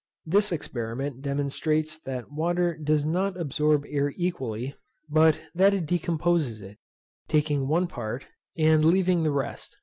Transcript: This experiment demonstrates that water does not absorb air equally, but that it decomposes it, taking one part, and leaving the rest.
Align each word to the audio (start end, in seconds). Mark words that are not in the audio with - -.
This 0.25 0.51
experiment 0.51 1.21
demonstrates 1.21 1.99
that 2.05 2.31
water 2.31 2.75
does 2.75 3.05
not 3.05 3.39
absorb 3.39 3.85
air 3.87 4.11
equally, 4.17 4.73
but 5.07 5.39
that 5.53 5.75
it 5.75 5.85
decomposes 5.85 6.59
it, 6.63 6.79
taking 7.27 7.67
one 7.67 7.85
part, 7.85 8.25
and 8.57 8.83
leaving 8.83 9.21
the 9.21 9.29
rest. 9.29 9.77